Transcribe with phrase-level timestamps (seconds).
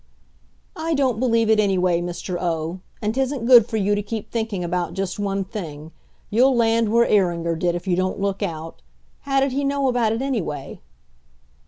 [0.75, 2.35] "I don't believe it, anyway, Mr.
[2.41, 5.91] O; and 'tisn't good for you to keep thinking about just one thing.
[6.31, 8.81] You'll land where Iringer did, if you don't look out.
[9.29, 10.79] How did he know about it, anyway?"